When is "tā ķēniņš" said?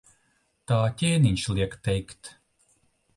0.71-1.45